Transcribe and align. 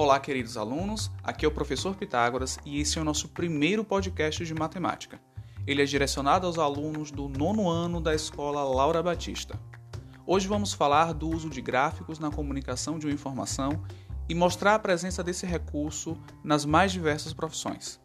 Olá, 0.00 0.18
queridos 0.18 0.56
alunos. 0.56 1.10
Aqui 1.22 1.44
é 1.44 1.48
o 1.48 1.52
professor 1.52 1.94
Pitágoras 1.94 2.58
e 2.64 2.80
esse 2.80 2.98
é 2.98 3.02
o 3.02 3.04
nosso 3.04 3.28
primeiro 3.28 3.84
podcast 3.84 4.42
de 4.42 4.54
matemática. 4.54 5.20
Ele 5.66 5.82
é 5.82 5.84
direcionado 5.84 6.46
aos 6.46 6.58
alunos 6.58 7.10
do 7.10 7.28
nono 7.28 7.68
ano 7.68 8.00
da 8.00 8.14
escola 8.14 8.64
Laura 8.64 9.02
Batista. 9.02 9.60
Hoje 10.26 10.48
vamos 10.48 10.72
falar 10.72 11.12
do 11.12 11.28
uso 11.28 11.50
de 11.50 11.60
gráficos 11.60 12.18
na 12.18 12.30
comunicação 12.30 12.98
de 12.98 13.04
uma 13.04 13.12
informação 13.12 13.84
e 14.26 14.34
mostrar 14.34 14.74
a 14.74 14.78
presença 14.78 15.22
desse 15.22 15.44
recurso 15.44 16.16
nas 16.42 16.64
mais 16.64 16.92
diversas 16.92 17.34
profissões. 17.34 18.00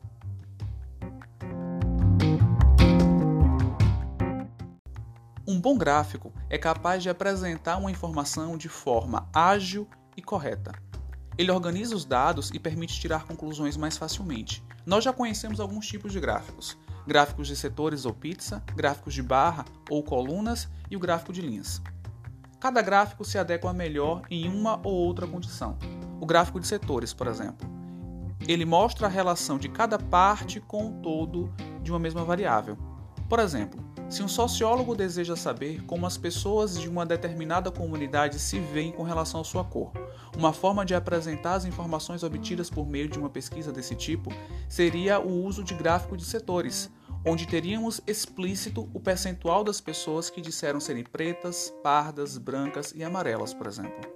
Um 5.47 5.61
bom 5.61 5.77
gráfico 5.77 6.33
é 6.49 6.57
capaz 6.57 7.01
de 7.01 7.09
apresentar 7.09 7.77
uma 7.77 7.89
informação 7.89 8.57
de 8.57 8.67
forma 8.67 9.29
ágil 9.33 9.87
e 10.17 10.21
correta. 10.21 10.73
Ele 11.37 11.51
organiza 11.51 11.95
os 11.95 12.05
dados 12.05 12.49
e 12.53 12.59
permite 12.59 12.99
tirar 12.99 13.25
conclusões 13.25 13.75
mais 13.75 13.97
facilmente. 13.97 14.63
Nós 14.85 15.03
já 15.03 15.11
conhecemos 15.11 15.59
alguns 15.59 15.85
tipos 15.85 16.13
de 16.13 16.19
gráficos: 16.19 16.77
gráficos 17.05 17.47
de 17.47 17.55
setores 17.55 18.05
ou 18.05 18.13
pizza, 18.13 18.63
gráficos 18.75 19.13
de 19.13 19.21
barra 19.21 19.65
ou 19.89 20.01
colunas 20.01 20.69
e 20.89 20.95
o 20.95 20.99
gráfico 20.99 21.33
de 21.33 21.41
linhas. 21.41 21.81
Cada 22.59 22.81
gráfico 22.81 23.25
se 23.25 23.37
adequa 23.37 23.73
melhor 23.73 24.21
em 24.29 24.47
uma 24.47 24.79
ou 24.83 24.93
outra 24.93 25.27
condição. 25.27 25.77
O 26.19 26.25
gráfico 26.25 26.59
de 26.59 26.65
setores, 26.65 27.13
por 27.13 27.27
exemplo, 27.27 27.69
ele 28.47 28.65
mostra 28.65 29.07
a 29.07 29.09
relação 29.09 29.57
de 29.57 29.69
cada 29.69 29.99
parte 29.99 30.59
com 30.59 30.87
o 30.87 31.01
todo 31.01 31.53
de 31.83 31.91
uma 31.91 31.99
mesma 31.99 32.23
variável. 32.23 32.77
Por 33.29 33.39
exemplo, 33.39 33.84
se 34.09 34.21
um 34.21 34.27
sociólogo 34.27 34.95
deseja 34.95 35.35
saber 35.35 35.83
como 35.85 36.05
as 36.05 36.17
pessoas 36.17 36.79
de 36.79 36.87
uma 36.87 37.05
determinada 37.05 37.71
comunidade 37.71 38.39
se 38.39 38.59
veem 38.59 38.91
com 38.91 39.03
relação 39.03 39.41
à 39.41 39.43
sua 39.43 39.63
cor, 39.63 39.91
uma 40.37 40.53
forma 40.53 40.85
de 40.85 40.93
apresentar 40.93 41.55
as 41.55 41.65
informações 41.65 42.23
obtidas 42.23 42.69
por 42.69 42.87
meio 42.87 43.09
de 43.09 43.17
uma 43.17 43.29
pesquisa 43.29 43.71
desse 43.71 43.95
tipo 43.95 44.31
seria 44.69 45.19
o 45.19 45.43
uso 45.43 45.63
de 45.63 45.73
gráfico 45.73 46.15
de 46.15 46.23
setores, 46.23 46.89
onde 47.25 47.47
teríamos 47.47 47.99
explícito 48.05 48.89
o 48.93 48.99
percentual 48.99 49.63
das 49.63 49.81
pessoas 49.81 50.29
que 50.29 50.39
disseram 50.39 50.79
serem 50.79 51.03
pretas, 51.03 51.73
pardas, 51.81 52.37
brancas 52.37 52.93
e 52.95 53.03
amarelas, 53.03 53.53
por 53.53 53.65
exemplo. 53.65 54.15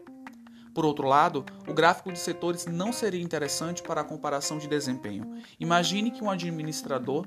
Por 0.74 0.86
outro 0.86 1.08
lado, 1.08 1.44
o 1.68 1.74
gráfico 1.74 2.12
de 2.12 2.20
setores 2.20 2.68
não 2.68 2.94
seria 2.94 3.22
interessante 3.22 3.82
para 3.82 4.02
a 4.02 4.04
comparação 4.04 4.60
de 4.60 4.68
desempenho. 4.68 5.42
Imagine 5.60 6.12
que 6.12 6.24
um 6.24 6.30
administrador 6.30 7.26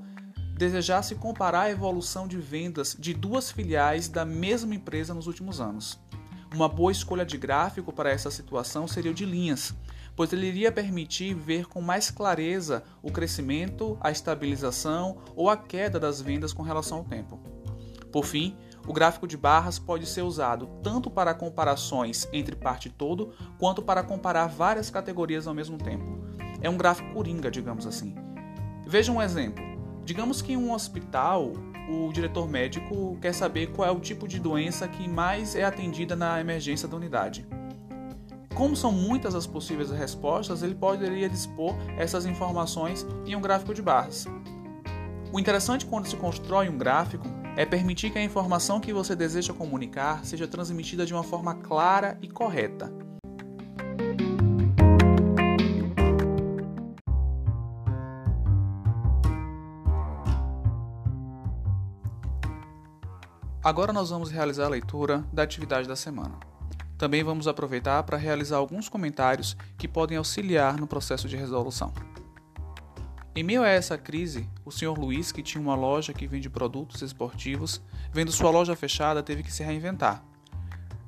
desejasse 0.54 1.14
comparar 1.14 1.62
a 1.62 1.70
evolução 1.70 2.28
de 2.28 2.38
vendas 2.38 2.96
de 2.98 3.14
duas 3.14 3.50
filiais 3.50 4.08
da 4.08 4.24
mesma 4.24 4.74
empresa 4.74 5.14
nos 5.14 5.26
últimos 5.26 5.60
anos. 5.60 5.98
Uma 6.54 6.68
boa 6.68 6.92
escolha 6.92 7.24
de 7.24 7.38
gráfico 7.38 7.92
para 7.92 8.10
essa 8.10 8.30
situação 8.30 8.86
seria 8.86 9.10
o 9.10 9.14
de 9.14 9.24
linhas, 9.24 9.74
pois 10.14 10.32
ele 10.32 10.46
iria 10.46 10.70
permitir 10.70 11.34
ver 11.34 11.66
com 11.66 11.80
mais 11.80 12.10
clareza 12.10 12.84
o 13.02 13.10
crescimento, 13.10 13.96
a 14.00 14.10
estabilização 14.10 15.18
ou 15.34 15.48
a 15.48 15.56
queda 15.56 15.98
das 15.98 16.20
vendas 16.20 16.52
com 16.52 16.62
relação 16.62 16.98
ao 16.98 17.04
tempo. 17.04 17.40
Por 18.12 18.26
fim, 18.26 18.54
o 18.86 18.92
gráfico 18.92 19.26
de 19.26 19.36
barras 19.36 19.78
pode 19.78 20.06
ser 20.06 20.22
usado 20.22 20.66
tanto 20.82 21.10
para 21.10 21.32
comparações 21.32 22.28
entre 22.32 22.54
parte 22.54 22.90
todo, 22.90 23.32
quanto 23.58 23.80
para 23.80 24.02
comparar 24.02 24.48
várias 24.48 24.90
categorias 24.90 25.46
ao 25.46 25.54
mesmo 25.54 25.78
tempo. 25.78 26.20
É 26.60 26.68
um 26.68 26.76
gráfico 26.76 27.12
coringa, 27.14 27.50
digamos 27.50 27.86
assim. 27.86 28.14
Veja 28.86 29.10
um 29.10 29.22
exemplo. 29.22 29.64
Digamos 30.04 30.42
que 30.42 30.52
em 30.52 30.56
um 30.56 30.72
hospital, 30.72 31.52
o 31.88 32.12
diretor 32.12 32.48
médico 32.48 33.16
quer 33.20 33.32
saber 33.32 33.68
qual 33.68 33.88
é 33.88 33.90
o 33.90 34.00
tipo 34.00 34.26
de 34.26 34.40
doença 34.40 34.88
que 34.88 35.08
mais 35.08 35.54
é 35.54 35.64
atendida 35.64 36.16
na 36.16 36.40
emergência 36.40 36.88
da 36.88 36.96
unidade. 36.96 37.46
Como 38.54 38.76
são 38.76 38.92
muitas 38.92 39.34
as 39.34 39.46
possíveis 39.46 39.90
respostas, 39.90 40.62
ele 40.62 40.74
poderia 40.74 41.28
dispor 41.28 41.74
essas 41.96 42.26
informações 42.26 43.06
em 43.24 43.34
um 43.34 43.40
gráfico 43.40 43.72
de 43.72 43.80
barras. 43.80 44.26
O 45.32 45.40
interessante 45.40 45.86
quando 45.86 46.06
se 46.06 46.16
constrói 46.16 46.68
um 46.68 46.76
gráfico 46.76 47.26
é 47.56 47.64
permitir 47.64 48.10
que 48.10 48.18
a 48.18 48.24
informação 48.24 48.80
que 48.80 48.92
você 48.92 49.14
deseja 49.14 49.54
comunicar 49.54 50.24
seja 50.24 50.46
transmitida 50.46 51.06
de 51.06 51.14
uma 51.14 51.22
forma 51.22 51.54
clara 51.54 52.18
e 52.20 52.28
correta, 52.28 52.92
Agora 63.64 63.92
nós 63.92 64.10
vamos 64.10 64.28
realizar 64.28 64.64
a 64.64 64.70
leitura 64.70 65.24
da 65.32 65.44
atividade 65.44 65.86
da 65.86 65.94
semana. 65.94 66.34
Também 66.98 67.22
vamos 67.22 67.46
aproveitar 67.46 68.02
para 68.02 68.16
realizar 68.16 68.56
alguns 68.56 68.88
comentários 68.88 69.56
que 69.78 69.86
podem 69.86 70.18
auxiliar 70.18 70.76
no 70.76 70.86
processo 70.88 71.28
de 71.28 71.36
resolução. 71.36 71.92
Em 73.36 73.44
meio 73.44 73.62
a 73.62 73.68
essa 73.68 73.96
crise, 73.96 74.48
o 74.64 74.72
Sr. 74.72 74.98
Luiz, 74.98 75.30
que 75.30 75.44
tinha 75.44 75.62
uma 75.62 75.76
loja 75.76 76.12
que 76.12 76.26
vende 76.26 76.50
produtos 76.50 77.02
esportivos, 77.02 77.80
vendo 78.12 78.32
sua 78.32 78.50
loja 78.50 78.74
fechada, 78.74 79.22
teve 79.22 79.44
que 79.44 79.52
se 79.52 79.62
reinventar. 79.62 80.24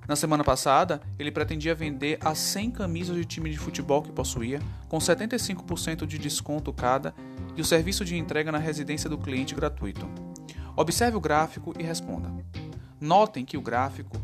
Na 0.07 0.15
semana 0.15 0.45
passada, 0.45 1.01
ele 1.19 1.33
pretendia 1.33 1.75
vender 1.75 2.19
as 2.25 2.39
100 2.39 2.71
camisas 2.71 3.17
de 3.17 3.25
time 3.25 3.51
de 3.51 3.59
futebol 3.59 4.01
que 4.01 4.13
possuía, 4.13 4.61
com 4.89 4.99
75% 4.99 6.07
de 6.07 6.19
desconto 6.19 6.73
cada 6.73 7.13
e 7.57 7.61
o 7.61 7.65
serviço 7.65 8.05
de 8.05 8.17
entrega 8.17 8.53
na 8.53 8.59
residência 8.59 9.11
do 9.11 9.19
cliente 9.19 9.57
gratuito. 9.57 10.09
Observe 10.77 11.17
o 11.17 11.21
gráfico 11.21 11.73
e 11.79 11.83
responda. 11.83 12.33
Notem 13.01 13.45
que 13.45 13.57
o 13.57 13.63
gráfico 13.63 14.17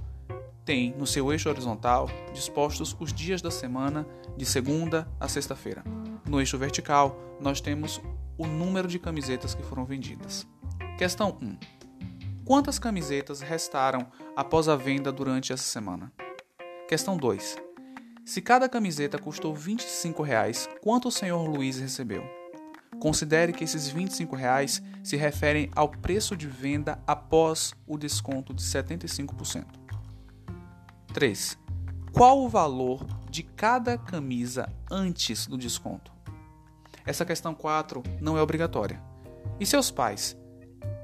tem 0.65 0.95
no 0.97 1.07
seu 1.07 1.33
eixo 1.33 1.49
horizontal 1.49 2.09
dispostos 2.33 2.97
os 2.99 3.13
dias 3.13 3.41
da 3.41 3.51
semana 3.51 4.07
de 4.37 4.45
segunda 4.45 5.09
a 5.19 5.29
sexta-feira. 5.29 5.85
No 6.29 6.41
eixo 6.41 6.59
vertical, 6.59 7.17
nós 7.41 7.61
temos 7.61 8.01
o 8.37 8.47
número 8.47 8.89
de 8.89 8.99
camisetas 8.99 9.55
que 9.55 9.63
foram 9.63 9.85
vendidas. 9.85 10.47
Questão 10.99 11.37
1. 11.41 11.57
Quantas 12.45 12.79
camisetas 12.79 13.41
restaram 13.41 14.07
após 14.35 14.69
a 14.69 14.75
venda 14.75 15.13
durante 15.13 15.53
essa 15.53 15.65
semana? 15.65 16.13
Questão 16.89 17.17
2. 17.17 17.57
Se 18.25 18.43
cada 18.43 18.69
camiseta 18.69 19.19
custou 19.19 19.55
25 19.55 20.23
reais, 20.23 20.69
quanto 20.83 21.09
o 21.09 21.13
senhor 21.13 21.49
Luiz 21.49 21.79
recebeu? 21.79 22.40
Considere 23.01 23.55
que 23.55 23.65
esses 23.65 23.89
25 23.89 24.37
reais 24.37 24.83
se 25.03 25.17
referem 25.17 25.71
ao 25.75 25.89
preço 25.89 26.37
de 26.37 26.47
venda 26.47 27.03
após 27.07 27.73
o 27.87 27.97
desconto 27.97 28.53
de 28.53 28.63
75%. 28.63 29.65
3. 31.15 31.59
Qual 32.13 32.45
o 32.45 32.49
valor 32.49 33.07
de 33.31 33.43
cada 33.43 33.97
camisa 33.97 34.71
antes 34.91 35.47
do 35.47 35.57
desconto? 35.57 36.13
Essa 37.07 37.25
questão 37.25 37.55
4 37.55 38.03
não 38.21 38.37
é 38.37 38.43
obrigatória. 38.43 39.03
E 39.59 39.65
seus 39.65 39.91
pais? 39.91 40.37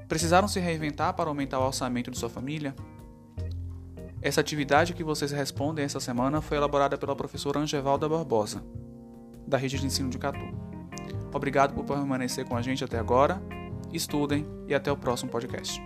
Precisaram 0.07 0.47
se 0.47 0.59
reinventar 0.59 1.15
para 1.15 1.29
aumentar 1.29 1.59
o 1.59 1.65
orçamento 1.65 2.11
de 2.11 2.17
sua 2.17 2.29
família? 2.29 2.75
Essa 4.21 4.41
atividade 4.41 4.93
que 4.93 5.03
vocês 5.03 5.31
respondem 5.31 5.83
essa 5.83 5.99
semana 5.99 6.41
foi 6.41 6.57
elaborada 6.57 6.95
pela 6.95 7.15
professora 7.15 7.59
Angevalda 7.59 8.07
Barbosa, 8.07 8.63
da 9.47 9.57
rede 9.57 9.79
de 9.79 9.85
ensino 9.87 10.09
de 10.09 10.19
Catu. 10.19 10.76
Obrigado 11.37 11.73
por 11.73 11.85
permanecer 11.85 12.45
com 12.45 12.57
a 12.57 12.61
gente 12.63 12.83
até 12.83 12.97
agora. 12.97 13.39
Estudem 13.93 14.45
e 14.67 14.73
até 14.73 14.91
o 14.91 14.97
próximo 14.97 15.31
podcast. 15.31 15.79